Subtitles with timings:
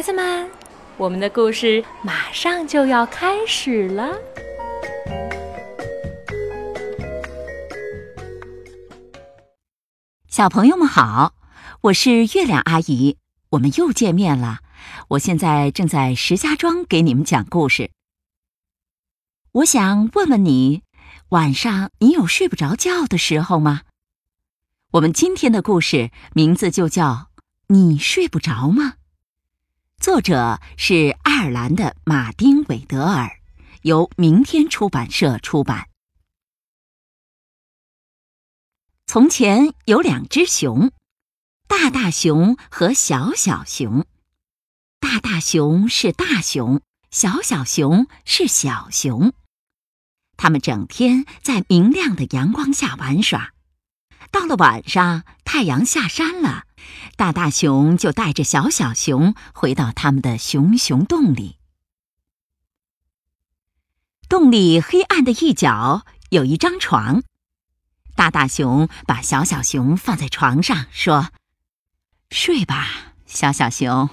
[0.00, 0.50] 孩子们，
[0.96, 4.16] 我们的故事马上就要开始了。
[10.26, 11.34] 小朋友们好，
[11.82, 13.18] 我是月亮阿姨，
[13.50, 14.60] 我们又见面了。
[15.08, 17.90] 我现在正在石家庄给你们讲故事。
[19.52, 20.82] 我想问问你，
[21.28, 23.82] 晚上你有睡不着觉的时候吗？
[24.92, 27.12] 我们今天的故事名字就叫
[27.66, 28.94] 《你睡不着吗》，
[30.00, 33.38] 作者是爱尔兰的马丁·韦德尔，
[33.82, 35.90] 由明天出版社出版。
[39.06, 40.90] 从前有两只熊，
[41.68, 44.06] 大大熊和小小熊。
[45.00, 49.34] 大大熊是大熊，小小熊是小熊。
[50.38, 53.52] 他们整天在明亮的阳光下玩耍。
[54.30, 56.64] 到了晚上，太阳下山了，
[57.16, 61.56] 大大熊就带着小小熊回到他们的熊熊洞里。
[64.28, 67.22] 洞里黑暗的一角有一张床，
[68.14, 71.30] 大大熊把小小熊放在床上，说
[72.30, 74.08] ：“睡吧，小小熊。”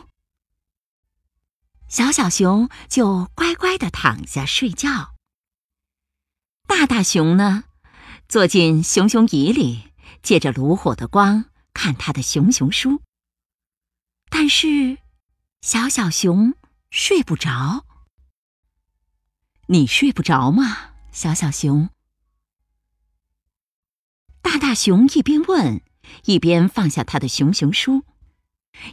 [1.88, 5.14] 小小熊就乖乖的躺下睡觉。
[6.66, 7.64] 大大熊呢，
[8.28, 9.87] 坐进熊熊椅里。
[10.28, 13.02] 借着炉火的光看他的熊熊书，
[14.30, 14.98] 但是
[15.62, 16.54] 小小熊
[16.90, 17.86] 睡不着。
[19.68, 21.88] 你睡不着吗，小小熊？
[24.42, 25.82] 大大熊一边问，
[26.26, 28.04] 一边放下他的熊熊书。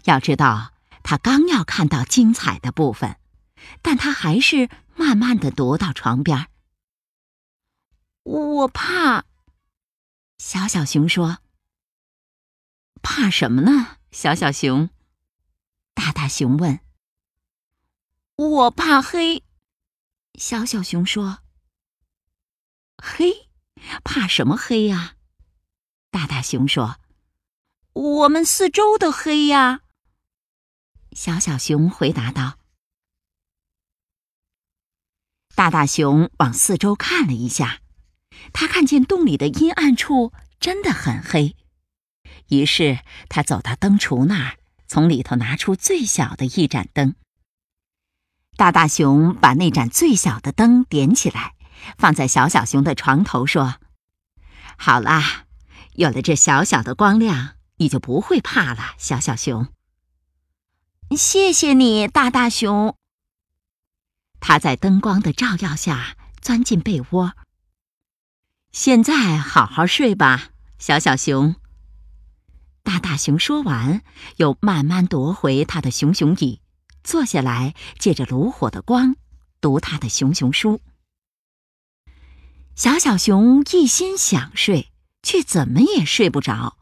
[0.05, 3.17] 要知道，他刚要看到精彩的部分，
[3.83, 6.47] 但他还是慢慢的踱到床边。
[8.23, 9.25] 我怕。
[10.47, 11.39] 小小熊说
[13.01, 14.91] ：“怕什么呢？”小小熊。
[15.95, 16.81] 大大熊问
[18.37, 19.43] ：“我怕黑。”
[20.39, 21.39] 小小熊说
[23.03, 23.49] ：“黑？
[24.05, 25.17] 怕什么黑呀？”
[26.13, 27.01] 大大熊说
[27.95, 29.81] ：“我们四周的黑呀。”
[31.17, 32.59] 小小熊回答道。
[35.55, 37.84] 大大熊往四周看了一下。
[38.53, 41.57] 他看见洞里的阴暗处真的很黑，
[42.49, 44.57] 于是他走到灯橱那儿，
[44.87, 47.15] 从里头拿出最小的一盏灯。
[48.57, 51.55] 大大熊把那盏最小的灯点起来，
[51.99, 53.77] 放在小小熊的床头，说
[54.79, 55.47] ：“好啦，
[55.95, 59.69] 有了这小小的光亮，你就不会怕了，小小熊。”
[61.17, 62.97] 谢谢你，大大熊。
[64.41, 67.35] 他在灯光的照耀下钻进被窝。
[68.75, 70.49] 现在好好睡吧，
[70.81, 71.55] 小小熊。
[72.83, 74.03] 大大熊说完，
[74.39, 76.61] 又慢慢夺回他的熊熊椅，
[77.05, 79.15] 坐下来，借着炉火的光，
[79.61, 80.81] 读他的熊熊书。
[82.75, 84.91] 小小熊一心想睡，
[85.23, 86.77] 却怎么也睡不着。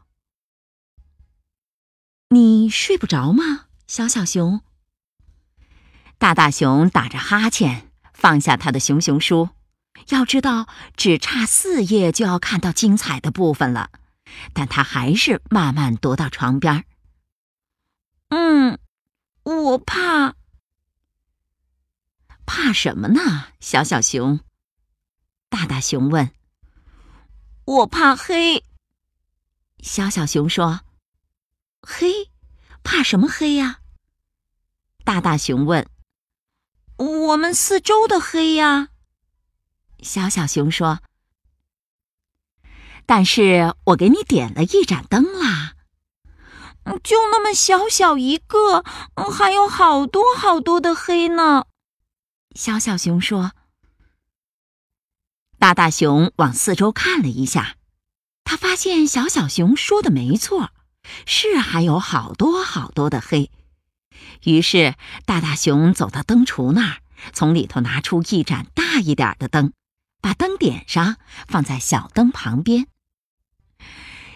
[2.29, 4.61] 你睡不着吗，小小熊？
[6.17, 9.49] 大大熊打着哈欠，放下他的熊熊书。
[10.09, 10.67] 要知道，
[10.97, 13.89] 只差四页就要看到精彩的部分了，
[14.53, 16.85] 但他还是慢慢踱到床边。
[18.29, 18.79] 嗯，
[19.43, 20.35] 我怕。
[22.45, 23.47] 怕什么呢？
[23.59, 24.39] 小小熊。
[25.49, 26.31] 大大熊问。
[27.65, 28.63] 我怕黑。
[29.81, 30.81] 小小熊说。
[31.81, 32.31] 黑？
[32.83, 33.79] 怕什么黑呀？
[35.05, 35.87] 大大熊问。
[36.97, 38.89] 我们四周的黑呀。
[40.03, 40.99] 小小熊说
[43.07, 45.73] ：“但是我给你点了一盏灯啦，
[47.03, 48.83] 就那么小小一个，
[49.31, 51.65] 还有好多好多的黑呢。”
[52.55, 53.53] 小小熊说。
[55.57, 57.77] 大大熊往四周看了一下，
[58.43, 60.71] 他发现小小熊说的没错，
[61.25, 63.49] 是还有好多好多的黑。
[64.43, 64.95] 于是
[65.25, 66.97] 大大熊走到灯橱那儿，
[67.31, 69.71] 从里头拿出一盏大一点的灯。
[70.23, 71.17] 把灯点上，
[71.49, 72.87] 放在小灯旁边。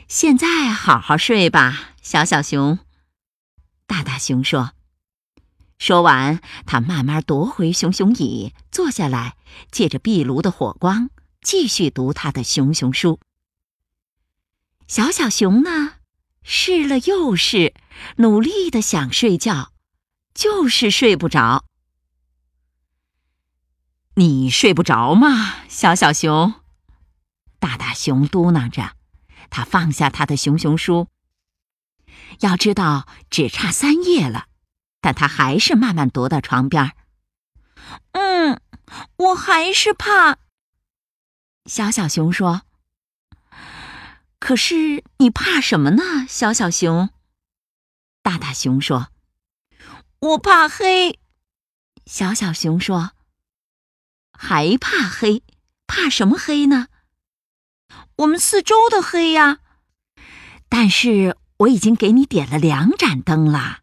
[0.10, 2.80] 现在好好睡吧，小小熊。
[3.88, 4.74] 大大熊说。
[5.80, 9.38] 说完，他慢慢夺回熊熊椅，坐下来，
[9.72, 11.10] 借着壁炉的火光，
[11.42, 13.22] 继续读他的熊熊书。
[14.88, 15.94] 小小熊呢，
[16.44, 17.74] 试了又试，
[18.18, 19.72] 努力的想睡觉，
[20.34, 21.64] 就是睡不着。
[24.20, 26.56] 你睡不着吗，小小熊？
[27.60, 28.94] 大大熊嘟囔着，
[29.52, 31.08] 他放下他的熊熊书。
[32.40, 34.48] 要知道，只差三页了，
[35.02, 36.96] 但他还是慢慢踱到床边。
[38.14, 38.60] 嗯，
[39.18, 40.40] 我还是怕。
[41.66, 42.64] 小小熊说
[44.40, 47.12] ：“可是你怕什么呢？”小小熊。
[48.24, 49.10] 大大熊说
[50.22, 51.20] ：“我怕黑。”
[52.08, 53.12] 小小熊说
[54.38, 55.44] ：“还怕黑？
[55.88, 56.88] 怕什么黑呢？
[58.18, 59.60] 我们四周的黑呀。
[60.70, 63.80] 但是我已经给你点了两盏灯了。”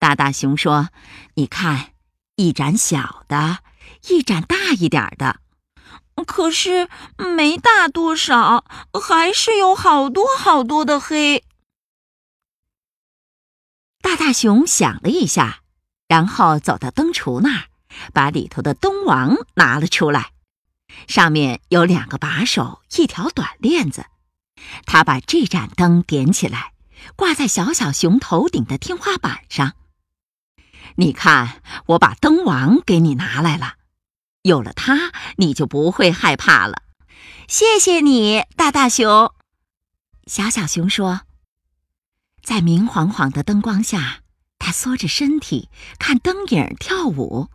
[0.00, 0.90] 大大熊说
[1.34, 1.92] ：“你看，
[2.36, 3.60] 一盏小的，
[4.08, 5.40] 一盏大一点的。
[6.26, 11.44] 可是没大多少，还是有好多好多的黑。”
[14.00, 15.62] 大大熊想了一下，
[16.06, 17.68] 然后走到灯橱那儿，
[18.12, 20.32] 把里头的灯王拿了出来，
[21.06, 24.06] 上面有两个把手，一条短链子。
[24.86, 26.72] 他把这盏灯点起来，
[27.16, 29.72] 挂在小小熊头顶的天花板上。
[30.96, 33.74] 你看，我把灯王给你拿来了，
[34.42, 36.82] 有了它，你就不会害怕了。
[37.48, 39.34] 谢谢你，大大熊。
[40.26, 41.22] 小小熊说
[42.42, 44.20] ：“在明晃晃的灯光下，
[44.58, 45.68] 它缩着身体
[45.98, 47.48] 看灯影跳舞。”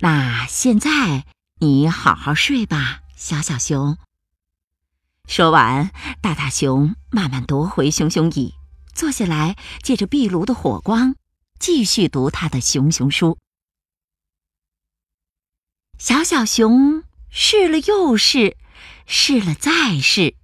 [0.00, 1.24] 那现在
[1.60, 3.98] 你好好睡吧，小小熊。
[5.26, 5.90] 说完，
[6.20, 8.54] 大大熊慢慢夺回熊熊椅，
[8.94, 11.14] 坐下来，借着壁炉的火光。
[11.58, 13.36] 继续读他的熊熊书。
[15.98, 18.56] 小小熊试了又试，
[19.06, 20.36] 试了再试，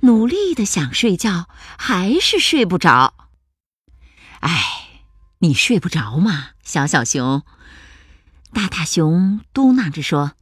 [0.00, 1.48] 努力的想睡觉，
[1.78, 3.14] 还是睡不着。
[4.40, 4.88] 哎，
[5.38, 7.44] 你睡不着吗，小小熊？
[8.54, 10.32] 大大熊嘟囔着说。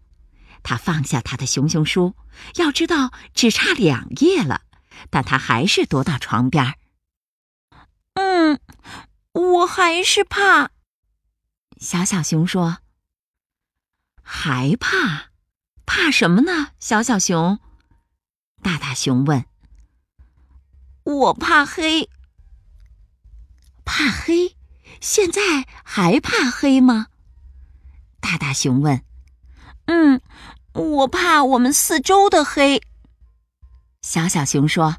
[0.63, 2.15] 他放下他的熊熊书，
[2.55, 4.63] 要知道只差两页了，
[5.11, 6.79] 但他还是踱到床边。
[8.15, 8.61] 嗯。
[9.33, 10.71] 我还是怕。
[11.79, 12.81] 小小熊说
[14.23, 15.31] ：“还怕？
[15.87, 17.59] 怕什么呢？”小小熊。
[18.63, 19.47] 大大熊问
[21.03, 22.11] ：“我怕黑。
[23.87, 24.55] 怕黑？
[25.01, 27.07] 现在还怕黑吗？”
[28.23, 29.03] 大大熊问
[29.85, 30.23] ：“嗯，
[30.73, 32.81] 我怕我们四周的黑。”
[34.01, 34.97] 小小熊说：“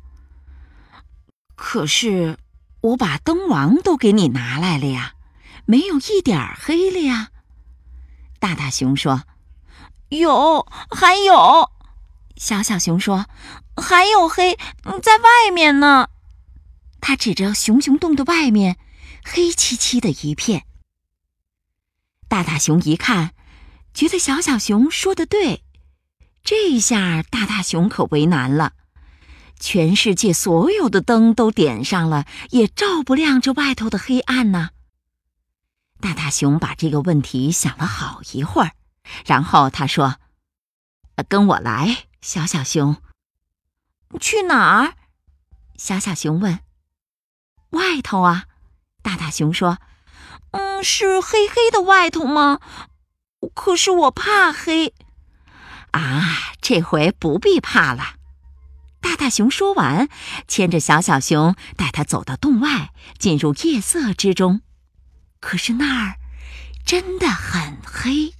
[1.57, 2.37] 可是。”
[2.83, 5.13] 我把灯王都给你拿来了呀，
[5.63, 7.29] 没有一点儿黑了呀。
[8.39, 9.23] 大大熊说
[10.11, 11.71] ：“有，还有。”
[12.35, 13.25] 小小熊说
[13.81, 14.57] ：“还有黑，
[15.01, 16.09] 在外面呢。”
[16.99, 18.77] 他指着熊熊洞的外面，
[19.23, 20.65] 黑漆漆的一片。
[22.33, 23.35] 大大熊一看，
[23.93, 25.63] 觉得小小熊说的对，
[26.43, 28.73] 这下大大熊可为难了。
[29.59, 34.71] 全世界所有的灯都点上了，也照不亮这外头的黑暗呢。
[36.01, 38.71] 大大熊把这个问题想了好一会儿，
[39.27, 40.15] 然后他说
[41.29, 42.97] ：“跟我来，小小熊。
[44.19, 44.95] ”“去哪儿？”
[45.77, 46.61] 小小熊问。
[47.69, 48.45] “外头啊。”
[49.03, 49.77] 大大熊说。
[50.53, 52.59] “嗯，是黑黑的外头吗？
[53.53, 54.93] 可是我怕黑。
[55.91, 58.15] ”“啊，这回不必怕了。”
[59.01, 60.07] 大大熊说完，
[60.47, 64.61] 牵着小小熊，带他走到洞外，进入夜色之中。
[65.41, 66.15] 可是那儿
[66.85, 68.33] 真的很黑。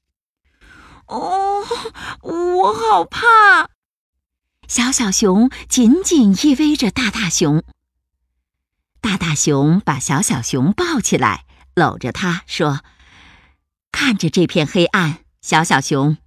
[1.08, 1.66] 哦，
[2.22, 3.68] 我好怕！
[4.68, 7.64] 小小熊紧紧依偎着大大熊。
[9.02, 12.84] 大大熊把小小熊抱起来，搂着他说
[13.92, 16.18] ：“看着这片黑暗，小小熊。”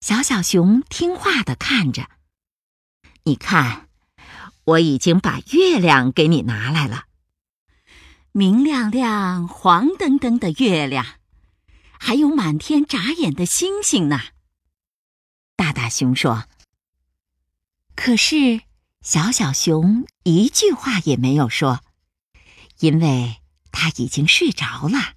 [0.00, 2.08] 小小熊听话的看着。
[3.24, 3.88] 你看，
[4.64, 7.04] 我已经把月亮给你拿来了，
[8.32, 11.04] 明亮亮、黄澄澄的月亮，
[11.98, 14.20] 还有满天眨眼的星星呢。
[15.54, 16.44] 大大熊说
[17.94, 18.62] ：“可是，
[19.02, 21.80] 小小熊一句话也没有说，
[22.78, 23.39] 因为
[23.72, 25.14] 他已经睡着了，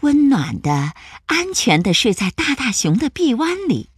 [0.00, 0.94] 温暖的、
[1.26, 3.90] 安全的睡在大大熊的臂弯里。”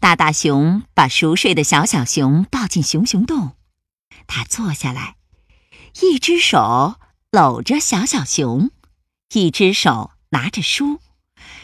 [0.00, 3.54] 大大熊把熟睡的小小熊抱进熊熊洞，
[4.26, 5.16] 他坐下来，
[6.00, 6.96] 一只手
[7.30, 8.70] 搂着小小熊，
[9.34, 11.00] 一只手拿着书，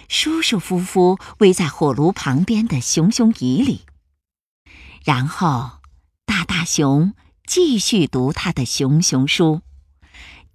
[0.09, 3.87] 舒舒服服偎在火炉旁边的熊熊椅里。
[5.02, 5.78] 然后，
[6.26, 7.14] 大大熊
[7.47, 9.62] 继续读他的熊熊书，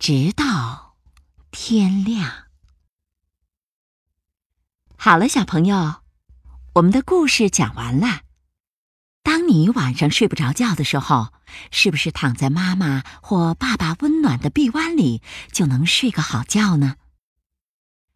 [0.01, 0.95] 直到
[1.51, 2.47] 天亮。
[4.97, 6.01] 好了，小朋友。
[6.73, 8.21] 我们的故事讲完了。
[9.21, 9.69] 当你。
[9.69, 11.31] 晚上睡不着觉的时候，
[11.69, 16.95] 是不是躺在妈妈或爸爸温暖的臂弯里就能睡个好觉呢？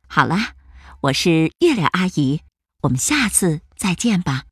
[0.07, 0.55] 好了，
[1.01, 2.41] 我是月亮阿姨，
[2.81, 4.45] 我们下次再见吧。